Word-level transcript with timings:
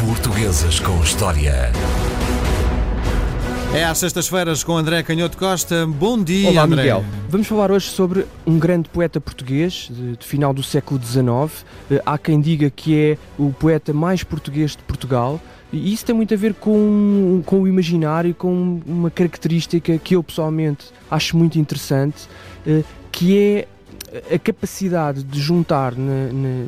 Portuguesas 0.00 0.78
com 0.78 1.02
História. 1.02 1.72
É 3.74 3.84
às 3.84 3.98
sextas-feiras 3.98 4.62
com 4.62 4.76
André 4.76 5.02
Canhoto 5.02 5.36
Costa. 5.36 5.86
Bom 5.86 6.22
dia, 6.22 6.50
Olá, 6.50 6.62
André. 6.62 6.82
Miguel. 6.82 7.04
Vamos 7.28 7.48
falar 7.48 7.72
hoje 7.72 7.88
sobre 7.88 8.24
um 8.46 8.60
grande 8.60 8.88
poeta 8.88 9.20
português 9.20 9.88
de, 9.90 10.16
de 10.16 10.24
final 10.24 10.54
do 10.54 10.62
século 10.62 11.00
XIX. 11.04 11.64
Eh, 11.90 12.00
há 12.06 12.16
quem 12.16 12.40
diga 12.40 12.70
que 12.70 12.96
é 12.96 13.18
o 13.36 13.50
poeta 13.50 13.92
mais 13.92 14.22
português 14.22 14.76
de 14.76 14.82
Portugal. 14.84 15.40
E 15.72 15.92
isso 15.92 16.06
tem 16.06 16.14
muito 16.14 16.32
a 16.32 16.36
ver 16.36 16.54
com, 16.54 17.42
com 17.44 17.62
o 17.62 17.68
imaginário, 17.68 18.32
com 18.34 18.80
uma 18.86 19.10
característica 19.10 19.98
que 19.98 20.14
eu 20.14 20.22
pessoalmente 20.22 20.86
acho 21.10 21.36
muito 21.36 21.58
interessante, 21.58 22.28
eh, 22.64 22.84
que 23.10 23.36
é 23.36 23.68
a 24.32 24.38
capacidade 24.38 25.24
de 25.24 25.40
juntar 25.40 25.94
na, 25.96 26.32
na 26.32 26.66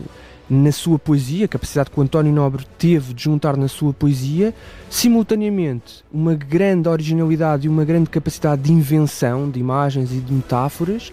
na 0.51 0.73
sua 0.73 0.99
poesia, 0.99 1.45
a 1.45 1.49
capacidade 1.49 1.91
que 1.91 2.01
o 2.01 2.03
António 2.03 2.33
Nobre 2.33 2.67
teve 2.77 3.15
de 3.15 3.23
juntar 3.23 3.57
na 3.57 3.69
sua 3.69 3.93
poesia, 3.93 4.53
simultaneamente 4.91 6.05
uma 6.13 6.35
grande 6.35 6.89
originalidade 6.89 7.67
e 7.67 7.71
uma 7.71 7.85
grande 7.85 8.11
capacidade 8.11 8.63
de 8.63 8.73
invenção 8.73 9.49
de 9.49 9.61
imagens 9.61 10.11
e 10.11 10.17
de 10.17 10.33
metáforas, 10.33 11.13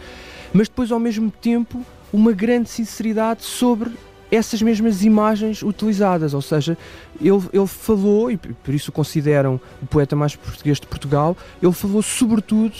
mas 0.52 0.67
depois 0.67 0.91
ao 0.91 0.99
mesmo 0.99 1.30
tempo 1.30 1.85
uma 2.11 2.31
grande 2.31 2.67
sinceridade 2.67 3.44
sobre 3.44 3.91
essas 4.31 4.61
mesmas 4.61 5.03
imagens 5.03 5.61
utilizadas, 5.61 6.33
ou 6.33 6.41
seja, 6.41 6.75
ele, 7.22 7.41
ele 7.53 7.67
falou, 7.67 8.31
e 8.31 8.38
por 8.38 8.73
isso 8.73 8.89
o 8.89 8.94
consideram 8.94 9.59
o 9.81 9.85
poeta 9.85 10.16
mais 10.16 10.35
português 10.35 10.80
de 10.80 10.88
Portugal, 10.88 11.38
ele 11.61 11.72
falou 11.72 12.02
sobretudo 12.02 12.73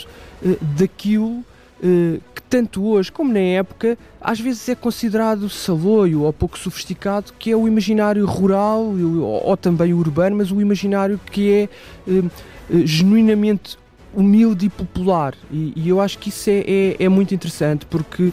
eh, 0.44 0.56
daquilo 0.76 1.44
que 1.80 2.42
tanto 2.48 2.84
hoje 2.84 3.12
como 3.12 3.32
na 3.32 3.38
época 3.38 3.96
às 4.20 4.40
vezes 4.40 4.68
é 4.68 4.74
considerado 4.74 5.48
saloio 5.48 6.22
ou 6.22 6.32
pouco 6.32 6.58
sofisticado, 6.58 7.32
que 7.38 7.50
é 7.50 7.56
o 7.56 7.68
imaginário 7.68 8.26
rural 8.26 8.80
ou, 8.82 9.46
ou 9.46 9.56
também 9.56 9.94
urbano, 9.94 10.36
mas 10.36 10.50
o 10.50 10.60
imaginário 10.60 11.20
que 11.30 11.50
é 11.50 11.62
eh, 12.06 12.24
eh, 12.70 12.86
genuinamente 12.86 13.78
humilde 14.14 14.66
e 14.66 14.68
popular. 14.68 15.34
E, 15.50 15.72
e, 15.76 15.88
eu 15.88 16.00
acho 16.00 16.18
que 16.18 16.30
isso 16.30 16.50
é, 16.50 16.64
é, 16.66 17.04
é 17.04 17.08
muito 17.08 17.34
interessante 17.34 17.86
porque 17.86 18.32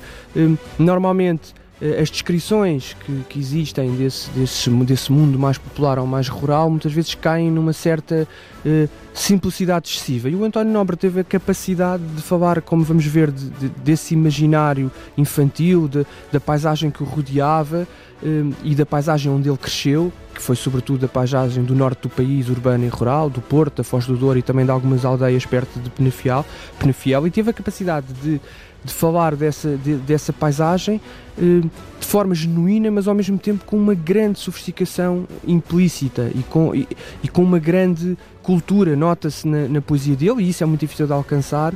normalmente 0.80 1.54
eh, 1.54 1.65
as 2.02 2.10
descrições 2.10 2.96
que, 3.06 3.24
que 3.28 3.40
existem 3.40 3.94
desse, 3.96 4.30
desse, 4.30 4.70
desse, 4.70 5.12
mundo 5.12 5.38
mais 5.38 5.58
popular 5.58 6.00
ou 6.00 6.08
mais 6.08 6.30
rural 6.30 6.70
muitas 6.70 6.94
vezes 6.94 7.14
caem 7.16 7.52
numa 7.52 7.74
certa 7.74 8.26
uh, 8.66 8.90
simplicidade 9.14 9.90
excessiva. 9.90 10.30
E 10.30 10.36
o 10.36 10.46
António 10.46 10.72
Nobre 10.72 10.96
teve 10.96 11.20
a 11.20 11.24
capacidade 11.24 12.04
de 12.04 12.22
falar, 12.22 12.62
como 12.62 12.84
vamos 12.84 13.06
ver, 13.06 13.30
de, 13.30 13.50
de, 13.50 13.70
desse 13.70 14.14
imaginário 14.14 14.90
infantil, 15.18 15.88
de, 15.90 16.06
da 16.32 16.40
paisagem 16.40 16.90
que 16.90 17.04
o 17.04 17.06
rodeava 17.06 17.86
uh, 18.24 18.54
e 18.64 18.74
da 18.74 18.86
paisagem 18.86 19.30
onde 19.30 19.50
ele 19.50 19.58
cresceu, 19.58 20.14
que 20.34 20.42
foi 20.42 20.56
sobretudo 20.56 21.06
a 21.06 21.10
paisagem 21.10 21.62
do 21.62 21.76
norte 21.76 22.04
do 22.04 22.10
país, 22.10 22.48
urbano 22.48 22.86
e 22.86 22.88
rural, 22.88 23.30
do 23.30 23.42
Porto, 23.42 23.78
da 23.78 23.84
Foz 23.84 24.06
do 24.06 24.16
Douro 24.16 24.40
e 24.40 24.42
também 24.42 24.64
de 24.64 24.72
algumas 24.72 25.04
aldeias 25.04 25.46
perto 25.46 25.78
de 25.78 25.90
Penafiel, 25.90 26.46
Penafiel 26.80 27.28
e 27.28 27.32
teve 27.32 27.50
a 27.50 27.54
capacidade 27.54 28.08
de 28.24 28.40
de 28.86 28.94
falar 28.94 29.36
dessa, 29.36 29.76
de, 29.78 29.96
dessa 29.96 30.32
paisagem 30.32 31.02
eh, 31.38 31.62
de 32.00 32.06
forma 32.06 32.36
genuína, 32.36 32.92
mas 32.92 33.08
ao 33.08 33.16
mesmo 33.16 33.38
tempo 33.38 33.66
com 33.66 33.76
uma 33.76 33.96
grande 33.96 34.40
sofisticação 34.40 35.28
implícita 35.46 36.32
e 36.36 36.44
com, 36.44 36.74
e, 36.76 36.88
e 37.24 37.28
com 37.28 37.42
uma 37.42 37.58
grande 37.58 38.16
cultura, 38.44 38.96
nota-se 38.96 39.48
na, 39.48 39.68
na, 39.68 39.82
poesia 39.82 40.16
dele, 40.16 40.44
e 40.44 40.50
isso 40.50 40.64
é 40.64 40.68
muito 40.68 40.82
difícil 40.82 41.08
de 41.08 41.14
alcançar, 41.14 41.74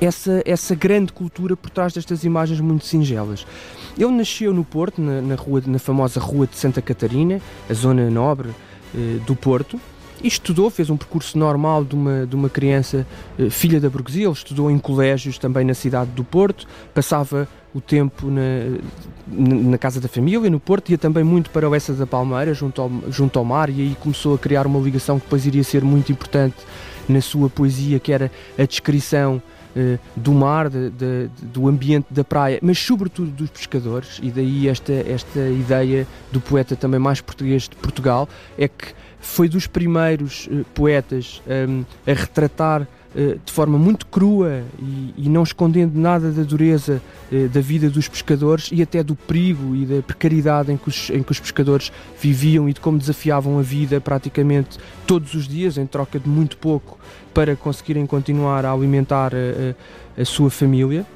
essa, 0.00 0.42
essa 0.44 0.74
grande 0.74 1.12
cultura 1.12 1.56
por 1.56 1.70
trás 1.70 1.92
destas 1.92 2.24
imagens 2.24 2.60
muito 2.60 2.84
singelas. 2.84 3.46
Ele 3.96 4.12
nasceu 4.12 4.52
no 4.52 4.64
Porto, 4.64 5.00
na, 5.00 5.20
na, 5.22 5.34
rua, 5.34 5.62
na 5.66 5.78
famosa 5.78 6.20
Rua 6.20 6.46
de 6.46 6.56
Santa 6.56 6.82
Catarina, 6.82 7.40
a 7.68 7.74
zona 7.74 8.10
nobre 8.10 8.50
eh, 8.94 9.18
do 9.26 9.36
Porto, 9.36 9.80
estudou, 10.22 10.70
fez 10.70 10.90
um 10.90 10.96
percurso 10.96 11.38
normal 11.38 11.84
de 11.84 11.94
uma, 11.94 12.26
de 12.26 12.34
uma 12.34 12.48
criança 12.48 13.06
eh, 13.38 13.50
filha 13.50 13.80
da 13.80 13.90
burguesia. 13.90 14.24
Ele 14.24 14.32
estudou 14.32 14.70
em 14.70 14.78
colégios 14.78 15.38
também 15.38 15.64
na 15.64 15.74
cidade 15.74 16.10
do 16.10 16.24
Porto, 16.24 16.66
passava 16.94 17.48
o 17.74 17.80
tempo 17.80 18.30
na, 18.30 18.78
na 19.70 19.76
casa 19.76 20.00
da 20.00 20.08
família, 20.08 20.48
no 20.48 20.58
Porto, 20.58 20.90
ia 20.90 20.96
também 20.96 21.22
muito 21.22 21.50
para 21.50 21.68
o 21.68 21.74
Essa 21.74 21.92
da 21.92 22.06
Palmeira, 22.06 22.54
junto 22.54 22.80
ao, 22.80 22.90
junto 23.10 23.38
ao 23.38 23.44
mar, 23.44 23.68
e 23.68 23.82
aí 23.82 23.96
começou 24.00 24.34
a 24.34 24.38
criar 24.38 24.66
uma 24.66 24.80
ligação 24.80 25.18
que 25.18 25.26
depois 25.26 25.46
iria 25.46 25.62
ser 25.62 25.84
muito 25.84 26.10
importante 26.10 26.56
na 27.06 27.20
sua 27.20 27.50
poesia, 27.50 27.98
que 27.98 28.12
era 28.12 28.30
a 28.58 28.64
descrição 28.64 29.42
do 30.14 30.32
mar, 30.32 30.68
de, 30.68 30.90
de, 30.90 31.28
do 31.42 31.68
ambiente 31.68 32.06
da 32.10 32.24
praia, 32.24 32.58
mas 32.62 32.78
sobretudo 32.78 33.30
dos 33.30 33.50
pescadores, 33.50 34.18
e 34.22 34.30
daí 34.30 34.68
esta, 34.68 34.92
esta 34.92 35.40
ideia 35.40 36.06
do 36.32 36.40
poeta 36.40 36.74
também 36.74 36.98
mais 36.98 37.20
português 37.20 37.68
de 37.68 37.76
Portugal, 37.76 38.28
é 38.58 38.68
que 38.68 38.94
foi 39.20 39.48
dos 39.48 39.66
primeiros 39.66 40.46
uh, 40.46 40.64
poetas 40.74 41.42
um, 41.46 41.84
a 42.06 42.14
retratar 42.14 42.86
de 43.44 43.52
forma 43.52 43.78
muito 43.78 44.06
crua 44.06 44.62
e, 44.78 45.14
e, 45.16 45.28
não 45.28 45.42
escondendo 45.42 45.98
nada 45.98 46.30
da 46.30 46.42
dureza 46.42 47.00
uh, 47.32 47.48
da 47.48 47.60
vida 47.62 47.88
dos 47.88 48.08
pescadores 48.08 48.68
e 48.70 48.82
até 48.82 49.02
do 49.02 49.14
perigo 49.14 49.74
e 49.74 49.86
da 49.86 50.02
precariedade 50.02 50.70
em 50.70 50.76
que, 50.76 50.88
os, 50.88 51.08
em 51.08 51.22
que 51.22 51.32
os 51.32 51.40
pescadores 51.40 51.90
viviam 52.20 52.68
e 52.68 52.74
de 52.74 52.80
como 52.80 52.98
desafiavam 52.98 53.58
a 53.58 53.62
vida 53.62 54.00
praticamente 54.00 54.78
todos 55.06 55.34
os 55.34 55.48
dias, 55.48 55.78
em 55.78 55.86
troca 55.86 56.18
de 56.18 56.28
muito 56.28 56.58
pouco, 56.58 56.98
para 57.32 57.56
conseguirem 57.56 58.04
continuar 58.06 58.66
a 58.66 58.72
alimentar 58.72 59.32
a, 59.34 60.20
a, 60.20 60.22
a 60.22 60.24
sua 60.24 60.50
família. 60.50 61.06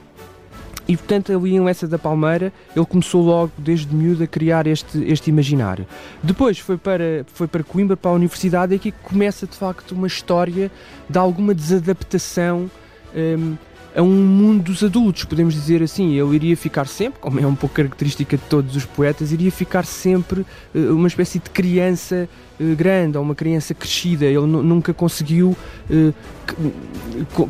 E 0.89 0.97
portanto, 0.97 1.33
ali 1.33 1.55
em 1.55 1.61
Lessa 1.61 1.87
da 1.87 1.99
Palmeira, 1.99 2.53
ele 2.75 2.87
começou 2.87 3.23
logo, 3.23 3.53
desde 3.57 3.95
miúdo, 3.95 4.25
a 4.25 4.27
criar 4.27 4.67
este, 4.67 5.05
este 5.05 5.31
imaginário. 5.31 5.87
Depois 6.23 6.59
foi 6.59 6.77
para, 6.77 7.25
foi 7.33 7.47
para 7.47 7.63
Coimbra, 7.63 7.97
para 7.97 8.11
a 8.11 8.15
universidade, 8.15 8.73
e 8.73 8.77
aqui 8.77 8.93
começa 9.03 9.47
de 9.47 9.57
facto 9.57 9.93
uma 9.93 10.07
história 10.07 10.71
de 11.09 11.19
alguma 11.19 11.55
desadaptação. 11.55 12.71
Um, 13.15 13.57
a 13.95 14.03
um 14.03 14.11
mundo 14.11 14.65
dos 14.65 14.85
adultos, 14.85 15.25
podemos 15.25 15.55
dizer 15.55 15.83
assim. 15.83 16.19
Ele 16.19 16.35
iria 16.35 16.57
ficar 16.57 16.87
sempre, 16.87 17.21
como 17.21 17.41
é 17.41 17.47
um 17.47 17.55
pouco 17.55 17.75
característica 17.75 18.37
de 18.37 18.43
todos 18.45 18.77
os 18.77 18.85
poetas, 18.85 19.33
iria 19.33 19.51
ficar 19.51 19.85
sempre 19.85 20.41
uh, 20.75 20.95
uma 20.95 21.09
espécie 21.09 21.39
de 21.39 21.51
criança 21.51 22.29
uh, 22.59 22.77
grande 22.77 23.19
ou 23.19 23.25
uma 23.25 23.35
criança 23.35 23.75
crescida. 23.75 24.25
Ele 24.25 24.47
nunca 24.47 24.95
conseguiu 24.95 25.57
uh, 25.91 26.15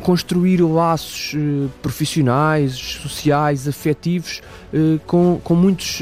construir 0.01 0.61
laços 0.61 1.35
profissionais, 1.81 2.73
sociais, 2.73 3.67
afetivos 3.67 4.41
com, 5.07 5.39
com 5.43 5.55
muitos 5.55 6.01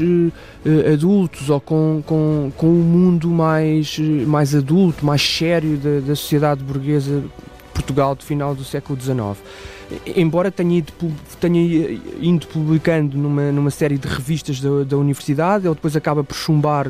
adultos 0.92 1.48
ou 1.48 1.60
com, 1.60 2.02
com, 2.06 2.52
com 2.56 2.66
um 2.66 2.82
mundo 2.82 3.28
mais, 3.28 3.98
mais 4.26 4.54
adulto, 4.54 5.04
mais 5.04 5.22
sério 5.22 5.76
da, 5.78 6.00
da 6.00 6.14
sociedade 6.14 6.62
burguesa 6.62 7.22
Portugal 7.72 8.14
do 8.14 8.24
final 8.24 8.54
do 8.54 8.64
século 8.64 9.00
XIX 9.00 9.38
embora 10.16 10.50
tenha 10.50 10.78
ido, 10.78 10.92
tenha 11.40 11.60
ido 12.20 12.46
publicando 12.46 13.16
numa, 13.16 13.50
numa 13.50 13.70
série 13.70 13.98
de 13.98 14.06
revistas 14.06 14.60
da, 14.60 14.84
da 14.84 14.96
universidade, 14.96 15.66
ele 15.66 15.74
depois 15.74 15.96
acaba 15.96 16.22
por 16.22 16.34
chumbar 16.34 16.86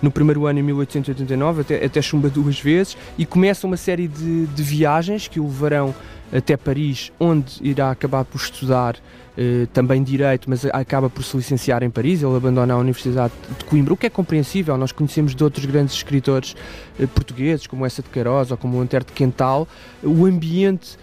no 0.00 0.10
primeiro 0.10 0.46
ano, 0.46 0.58
em 0.58 0.62
1889, 0.62 1.60
até, 1.60 1.84
até 1.84 2.02
chumba 2.02 2.28
duas 2.28 2.58
vezes, 2.58 2.96
e 3.18 3.26
começa 3.26 3.66
uma 3.66 3.76
série 3.76 4.08
de, 4.08 4.46
de 4.46 4.62
viagens 4.62 5.28
que 5.28 5.38
o 5.38 5.44
levarão 5.44 5.94
até 6.32 6.56
Paris, 6.56 7.12
onde 7.20 7.52
irá 7.60 7.90
acabar 7.90 8.24
por 8.24 8.38
estudar 8.38 8.96
eh, 9.36 9.66
também 9.72 10.02
Direito, 10.02 10.48
mas 10.48 10.64
acaba 10.66 11.10
por 11.10 11.22
se 11.22 11.36
licenciar 11.36 11.82
em 11.82 11.90
Paris. 11.90 12.22
Ele 12.22 12.34
abandona 12.34 12.74
a 12.74 12.78
Universidade 12.78 13.32
de 13.58 13.64
Coimbra, 13.66 13.92
o 13.92 13.96
que 13.96 14.06
é 14.06 14.10
compreensível. 14.10 14.76
Nós 14.76 14.92
conhecemos 14.92 15.34
de 15.34 15.44
outros 15.44 15.64
grandes 15.66 15.94
escritores 15.94 16.56
eh, 16.98 17.06
portugueses, 17.06 17.66
como 17.66 17.84
essa 17.84 18.02
de 18.02 18.08
Queiroz 18.08 18.50
ou 18.50 18.56
como 18.56 18.78
o 18.78 18.80
Antero 18.80 19.04
de 19.04 19.12
Quental, 19.12 19.68
o 20.02 20.24
ambiente 20.24 20.96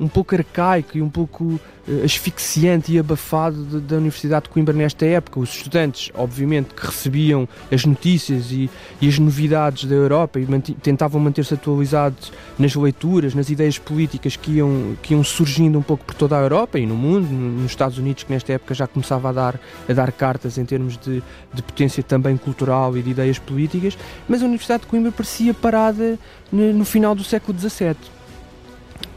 um 0.00 0.08
pouco 0.08 0.34
arcaico 0.34 0.96
e 0.96 1.02
um 1.02 1.08
pouco 1.08 1.60
eh, 1.86 2.02
asfixiante 2.02 2.92
e 2.92 2.98
abafado 2.98 3.78
da 3.80 3.96
Universidade 3.96 4.44
de 4.44 4.48
Coimbra 4.48 4.72
nesta 4.72 5.04
época. 5.04 5.38
Os 5.38 5.54
estudantes, 5.54 6.10
obviamente, 6.14 6.72
que 6.72 6.86
recebiam 6.86 7.46
as 7.70 7.84
notícias 7.84 8.50
e, 8.50 8.70
e 9.00 9.08
as 9.08 9.18
novidades 9.18 9.84
da 9.84 9.94
Europa 9.94 10.40
e 10.40 10.46
tentavam 10.82 11.20
manter-se 11.20 11.52
atualizados 11.52 12.32
nas 12.58 12.74
leituras, 12.74 13.34
nas 13.34 13.50
ideias 13.50 13.78
políticas 13.78 14.34
que 14.34 14.52
iam, 14.52 14.96
que 15.02 15.12
iam 15.12 15.22
surgindo 15.22 15.78
um 15.78 15.82
pouco 15.82 16.04
por 16.04 16.14
toda 16.14 16.38
a 16.38 16.40
Europa 16.40 16.78
e 16.78 16.86
no 16.86 16.94
mundo, 16.94 17.30
nos 17.30 17.70
Estados 17.70 17.98
Unidos, 17.98 18.22
que 18.22 18.32
nesta 18.32 18.54
época 18.54 18.72
já 18.72 18.86
começava 18.86 19.28
a 19.28 19.32
dar, 19.32 19.60
a 19.86 19.92
dar 19.92 20.10
cartas 20.10 20.56
em 20.56 20.64
termos 20.64 20.96
de, 20.96 21.22
de 21.52 21.62
potência 21.62 22.02
também 22.02 22.36
cultural 22.38 22.96
e 22.96 23.02
de 23.02 23.10
ideias 23.10 23.38
políticas, 23.38 23.98
mas 24.26 24.42
a 24.42 24.46
Universidade 24.46 24.84
de 24.84 24.88
Coimbra 24.88 25.12
parecia 25.12 25.52
parada 25.52 26.18
no, 26.50 26.72
no 26.72 26.84
final 26.84 27.14
do 27.14 27.22
século 27.22 27.58
XVII 27.58 28.23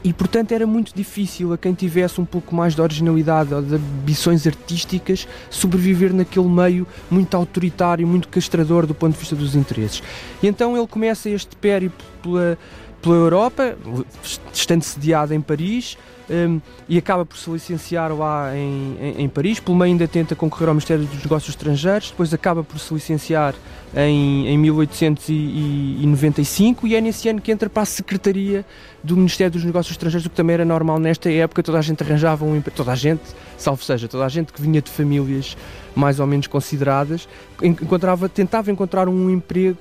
e 0.02 0.12
portanto 0.12 0.52
era 0.52 0.66
muito 0.66 0.94
difícil 0.94 1.52
a 1.52 1.58
quem 1.58 1.74
tivesse 1.74 2.20
um 2.20 2.24
pouco 2.24 2.54
mais 2.54 2.74
de 2.74 2.80
originalidade 2.80 3.52
ou 3.52 3.62
de 3.62 3.74
ambições 3.74 4.46
artísticas 4.46 5.26
sobreviver 5.50 6.12
naquele 6.12 6.48
meio 6.48 6.86
muito 7.10 7.36
autoritário, 7.36 8.06
muito 8.06 8.28
castrador 8.28 8.86
do 8.86 8.94
ponto 8.94 9.12
de 9.12 9.18
vista 9.18 9.34
dos 9.34 9.54
interesses. 9.54 10.02
E 10.42 10.46
então 10.46 10.76
ele 10.76 10.86
começa 10.86 11.28
este 11.28 11.56
périplo 11.56 12.06
pela, 12.22 12.58
pela 13.08 13.16
Europa, 13.16 13.74
estando 14.52 14.82
sediado 14.82 15.32
em 15.32 15.40
Paris, 15.40 15.96
um, 16.28 16.60
e 16.86 16.98
acaba 16.98 17.24
por 17.24 17.38
se 17.38 17.48
licenciar 17.48 18.14
lá 18.14 18.54
em, 18.54 18.98
em, 19.00 19.22
em, 19.22 19.28
Paris. 19.30 19.60
Pelo 19.60 19.78
meio 19.78 19.92
ainda 19.92 20.06
tenta 20.06 20.36
concorrer 20.36 20.68
ao 20.68 20.74
Ministério 20.74 21.06
dos 21.06 21.22
Negócios 21.22 21.48
Estrangeiros, 21.48 22.10
depois 22.10 22.34
acaba 22.34 22.62
por 22.62 22.78
se 22.78 22.92
licenciar 22.92 23.54
em, 23.96 24.46
em 24.46 24.58
1895 24.58 26.86
e 26.86 26.94
é 26.94 27.00
nesse 27.00 27.30
ano 27.30 27.40
que 27.40 27.50
entra 27.50 27.70
para 27.70 27.82
a 27.82 27.86
Secretaria 27.86 28.62
do 29.02 29.16
Ministério 29.16 29.52
dos 29.52 29.64
Negócios 29.64 29.92
Estrangeiros, 29.92 30.26
o 30.26 30.30
que 30.30 30.36
também 30.36 30.52
era 30.52 30.66
normal 30.66 30.98
nesta 30.98 31.32
época, 31.32 31.62
toda 31.62 31.78
a 31.78 31.82
gente 31.82 32.02
arranjava 32.02 32.44
um 32.44 32.54
emprego, 32.54 32.76
toda 32.76 32.92
a 32.92 32.94
gente, 32.94 33.22
salvo 33.56 33.82
seja, 33.82 34.06
toda 34.06 34.26
a 34.26 34.28
gente 34.28 34.52
que 34.52 34.60
vinha 34.60 34.82
de 34.82 34.90
famílias 34.90 35.56
mais 35.96 36.20
ou 36.20 36.26
menos 36.26 36.46
consideradas, 36.46 37.26
encontrava, 37.62 38.28
tentava 38.28 38.70
encontrar 38.70 39.08
um 39.08 39.30
emprego 39.30 39.78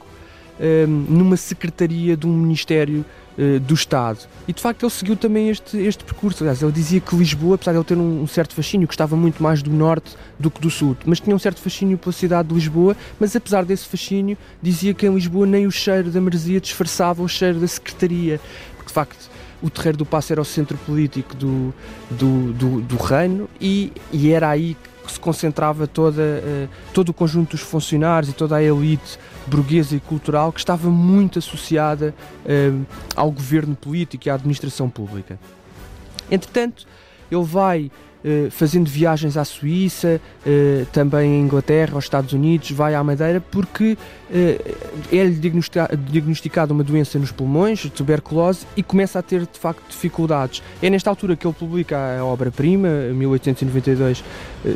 numa 0.87 1.37
secretaria 1.37 2.17
de 2.17 2.25
um 2.25 2.33
Ministério 2.33 3.05
uh, 3.37 3.59
do 3.59 3.73
Estado. 3.73 4.19
E 4.47 4.53
de 4.53 4.61
facto 4.61 4.83
ele 4.83 4.91
seguiu 4.91 5.15
também 5.15 5.49
este, 5.49 5.77
este 5.77 6.03
percurso. 6.03 6.43
Aliás, 6.43 6.61
ele 6.61 6.71
dizia 6.71 6.99
que 6.99 7.15
Lisboa, 7.15 7.55
apesar 7.55 7.71
de 7.73 7.77
ele 7.77 7.85
ter 7.85 7.97
um, 7.97 8.23
um, 8.23 8.27
certo 8.27 8.53
fascínio, 8.53 8.87
gostava 8.87 9.15
muito 9.15 9.41
mais 9.41 9.61
do 9.61 9.71
norte 9.71 10.15
do 10.39 10.49
que 10.49 10.59
do 10.59 10.69
sul, 10.69 10.97
mas 11.05 11.19
tinha 11.19 11.35
um 11.35 11.39
certo 11.39 11.61
fascínio 11.61 11.97
pela 11.97 12.13
cidade 12.13 12.47
de 12.49 12.55
Lisboa. 12.55 12.95
Mas 13.19 13.35
apesar 13.35 13.63
desse 13.63 13.85
fascínio, 13.85 14.37
dizia 14.61 14.93
que 14.93 15.05
em 15.05 15.13
Lisboa 15.13 15.45
nem 15.45 15.67
o 15.67 15.71
cheiro 15.71 16.09
da 16.09 16.19
maresia 16.19 16.59
disfarçava 16.59 17.21
o 17.21 17.27
cheiro 17.27 17.59
da 17.59 17.67
secretaria. 17.67 18.39
Porque 18.75 18.87
de 18.87 18.93
facto 18.93 19.29
o 19.61 19.69
Terreiro 19.69 19.97
do 19.97 20.05
Passo 20.05 20.31
era 20.31 20.41
o 20.41 20.45
centro 20.45 20.77
político 20.77 21.35
do, 21.35 21.73
do, 22.11 22.53
do, 22.53 22.81
do 22.81 22.97
reino 22.97 23.49
e, 23.59 23.91
e 24.11 24.31
era 24.31 24.49
aí 24.49 24.77
que 25.03 25.11
se 25.11 25.19
concentrava 25.19 25.87
toda, 25.87 26.21
uh, 26.21 26.69
todo 26.93 27.09
o 27.09 27.13
conjunto 27.13 27.51
dos 27.51 27.61
funcionários 27.61 28.29
e 28.29 28.35
toda 28.35 28.57
a 28.57 28.63
elite 28.63 29.17
burguesa 29.47 29.95
e 29.95 29.99
cultural 29.99 30.51
que 30.51 30.59
estava 30.59 30.89
muito 30.89 31.39
associada 31.39 32.13
uh, 32.45 32.85
ao 33.15 33.31
governo 33.31 33.75
político 33.75 34.27
e 34.27 34.29
à 34.29 34.35
administração 34.35 34.89
pública. 34.89 35.39
Entretanto, 36.29 36.85
ele 37.31 37.43
vai 37.43 37.91
fazendo 38.51 38.89
viagens 38.89 39.37
à 39.37 39.45
Suíça, 39.45 40.19
uh, 40.45 40.85
também 40.91 41.35
à 41.35 41.39
Inglaterra, 41.39 41.95
aos 41.95 42.05
Estados 42.05 42.33
Unidos, 42.33 42.71
vai 42.71 42.93
à 42.95 43.03
Madeira, 43.03 43.39
porque 43.39 43.97
é-lhe 45.11 45.35
diagnosticada 46.09 46.73
uma 46.73 46.83
doença 46.83 47.17
nos 47.17 47.31
pulmões, 47.31 47.89
tuberculose, 47.95 48.65
e 48.75 48.83
começa 48.83 49.19
a 49.19 49.21
ter 49.21 49.41
de 49.41 49.57
facto 49.57 49.81
dificuldades. 49.89 50.61
É 50.81 50.89
nesta 50.89 51.09
altura 51.09 51.35
que 51.35 51.47
ele 51.47 51.53
publica 51.53 51.97
a 52.19 52.25
obra-prima, 52.25 52.89
1892 53.13 54.23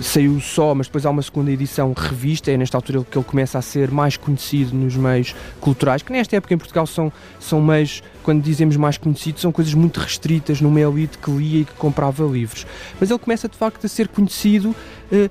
saiu 0.02 0.40
só, 0.40 0.74
mas 0.74 0.88
depois 0.88 1.06
há 1.06 1.10
uma 1.10 1.22
segunda 1.22 1.52
edição 1.52 1.94
revista, 1.94 2.52
é 2.52 2.58
nesta 2.58 2.78
altura 2.78 3.04
que 3.10 3.18
ele 3.18 3.26
começa 3.26 3.58
a 3.58 3.62
ser 3.62 3.92
mais 3.92 4.16
conhecido 4.16 4.76
nos 4.76 4.96
meios 4.96 5.36
culturais, 5.60 6.02
que 6.02 6.12
nesta 6.12 6.36
época 6.36 6.54
em 6.54 6.58
Portugal 6.58 6.88
são, 6.88 7.12
são 7.40 7.62
meios, 7.62 8.02
quando 8.24 8.42
dizemos 8.42 8.78
mais 8.78 8.98
conhecidos, 8.98 9.42
são 9.42 9.52
coisas 9.52 9.74
muito 9.74 10.00
restritas 10.00 10.62
numa 10.62 10.80
elite 10.80 11.18
que 11.18 11.32
lia 11.32 11.62
e 11.62 11.66
que 11.66 11.74
comprava 11.74 12.24
livros. 12.24 12.66
Mas 13.00 13.10
ele 13.10 13.20
começa 13.20 13.31
de 13.48 13.58
facto 13.58 13.86
a 13.86 13.90
ser 13.90 14.08
conhecido 14.08 14.76
eh, 15.12 15.30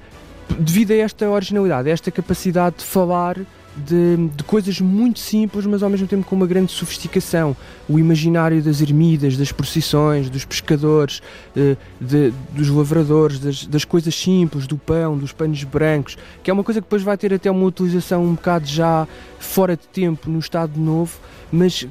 devido 0.59 0.93
a 0.93 0.97
esta 0.97 1.29
originalidade, 1.29 1.91
a 1.91 1.93
esta 1.93 2.11
capacidade 2.11 2.77
de 2.79 2.85
falar 2.85 3.37
de, 3.81 4.29
de, 4.37 4.45
coisas 4.45 4.81
muito 4.81 5.19
simples, 5.19 5.67
mas 5.67 5.83
ao 5.83 5.91
mesmo 5.91 6.07
tempo 6.07 6.27
com 6.27 6.37
uma 6.37 6.47
grande 6.47 6.71
sofisticação. 6.73 7.57
O 7.89 7.99
imaginário 7.99 8.63
das 8.63 8.81
ermidas, 8.81 9.37
das 9.37 9.51
procissões, 9.51 10.31
dos 10.31 10.45
pescadores, 10.45 11.21
de, 11.55 11.73
eh, 11.73 11.77
de, 12.01 12.33
dos 12.53 12.69
lavradores, 12.69 13.39
das, 13.39 13.67
das, 13.67 13.85
coisas 13.85 14.15
simples, 14.15 14.67
do 14.67 14.77
pão, 14.77 15.19
dos 15.19 15.33
panos 15.33 15.65
brancos, 15.65 16.17
que 16.43 16.51
é 16.51 16.55
uma 16.55 16.63
coisa 16.63 16.81
que 16.81 16.87
depois 16.87 17.03
vai 17.03 17.17
ter 17.17 17.35
até 17.35 17.51
uma 17.51 17.65
utilização 17.65 18.25
um 18.25 18.35
bocado 18.35 18.67
já 18.67 19.09
fora 19.39 19.77
de 19.77 19.87
tempo 19.89 20.31
no 20.31 20.39
Estado 20.39 20.79
Novo, 20.79 21.19
mas 21.51 21.87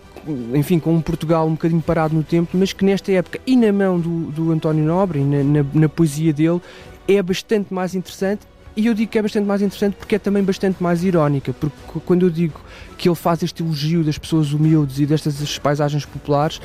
enfim, 0.53 0.79
com 0.79 0.93
um 0.93 1.01
Portugal 1.01 1.47
um 1.47 1.51
bocadinho 1.51 1.81
parado 1.81 2.15
no 2.15 2.23
tempo, 2.23 2.57
mas 2.57 2.73
que 2.73 2.85
nesta 2.85 3.11
época 3.11 3.39
e 3.45 3.55
na 3.55 3.71
mão 3.71 3.99
do, 3.99 4.31
do 4.31 4.51
António 4.51 4.83
Nobre 4.83 5.19
e 5.19 5.23
na, 5.23 5.43
na, 5.43 5.65
na 5.73 5.89
poesia 5.89 6.31
dele 6.31 6.61
é 7.07 7.21
bastante 7.21 7.73
mais 7.73 7.95
interessante 7.95 8.41
e 8.75 8.87
eu 8.87 8.93
digo 8.93 9.11
que 9.11 9.17
é 9.17 9.21
bastante 9.21 9.45
mais 9.45 9.61
interessante 9.61 9.95
porque 9.95 10.15
é 10.15 10.19
também 10.19 10.43
bastante 10.43 10.81
mais 10.81 11.03
irónica, 11.03 11.53
porque 11.53 11.99
quando 12.05 12.25
eu 12.25 12.29
digo 12.29 12.59
que 12.97 13.07
ele 13.07 13.15
faz 13.15 13.43
este 13.43 13.63
elogio 13.63 14.03
das 14.03 14.17
pessoas 14.17 14.53
humildes 14.53 14.99
e 14.99 15.05
destas 15.05 15.57
paisagens 15.57 16.05
populares, 16.05 16.61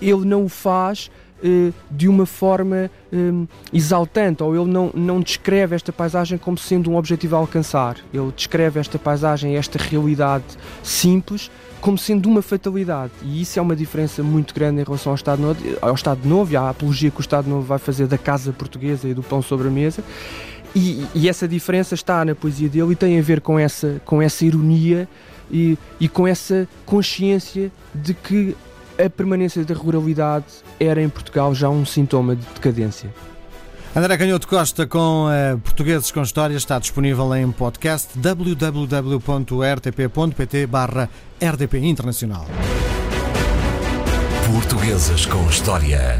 ele 0.00 0.24
não 0.24 0.44
o 0.44 0.48
faz 0.48 1.10
eh, 1.42 1.72
de 1.88 2.08
uma 2.08 2.26
forma 2.26 2.90
eh, 3.12 3.46
exaltante, 3.72 4.42
ou 4.42 4.54
ele 4.54 4.70
não, 4.70 4.90
não 4.92 5.20
descreve 5.20 5.76
esta 5.76 5.92
paisagem 5.92 6.36
como 6.36 6.58
sendo 6.58 6.90
um 6.90 6.96
objetivo 6.96 7.36
a 7.36 7.38
alcançar. 7.38 7.96
Ele 8.12 8.32
descreve 8.34 8.80
esta 8.80 8.98
paisagem, 8.98 9.56
esta 9.56 9.78
realidade 9.78 10.44
simples, 10.82 11.48
como 11.80 11.96
sendo 11.96 12.28
uma 12.28 12.42
fatalidade. 12.42 13.12
E 13.22 13.40
isso 13.40 13.56
é 13.56 13.62
uma 13.62 13.76
diferença 13.76 14.20
muito 14.20 14.52
grande 14.52 14.80
em 14.80 14.84
relação 14.84 15.12
ao 15.12 15.16
Estado 15.16 15.40
Novo, 15.40 15.60
ao 15.80 15.94
Estado 15.94 16.28
Novo 16.28 16.52
e 16.52 16.56
à 16.56 16.70
apologia 16.70 17.08
que 17.08 17.18
o 17.18 17.20
Estado 17.20 17.48
Novo 17.48 17.62
vai 17.62 17.78
fazer 17.78 18.08
da 18.08 18.18
casa 18.18 18.52
portuguesa 18.52 19.08
e 19.08 19.14
do 19.14 19.22
pão 19.22 19.40
sobre 19.40 19.68
a 19.68 19.70
mesa. 19.70 20.02
E, 20.78 21.04
e, 21.12 21.28
essa 21.28 21.48
diferença 21.48 21.96
está 21.96 22.24
na 22.24 22.36
poesia 22.36 22.68
dele 22.68 22.92
e 22.92 22.94
tem 22.94 23.18
a 23.18 23.22
ver 23.22 23.40
com 23.40 23.58
essa, 23.58 24.00
com 24.04 24.22
essa 24.22 24.44
ironia 24.44 25.08
e, 25.50 25.76
e 25.98 26.08
com 26.08 26.24
essa 26.24 26.68
consciência 26.86 27.72
de 27.92 28.14
que 28.14 28.56
a 28.96 29.10
permanência 29.10 29.64
da 29.64 29.74
ruralidade 29.74 30.46
era 30.78 31.02
em 31.02 31.08
Portugal 31.08 31.52
já 31.52 31.68
um 31.68 31.84
sintoma 31.84 32.36
de 32.36 32.46
decadência. 32.54 33.12
André 33.96 34.16
Canhoto 34.16 34.46
Costa 34.46 34.86
com 34.86 35.26
uh, 35.26 35.58
Portugueses 35.58 36.12
com 36.12 36.22
História 36.22 36.54
está 36.54 36.78
disponível 36.78 37.34
em 37.34 37.50
podcast 37.50 38.16
www.rtp.pt 38.16 38.76
barra 40.68 41.10
RDP 41.42 41.78
Internacional. 41.78 42.46
Portuguesas 44.46 45.26
com 45.26 45.44
História 45.48 46.16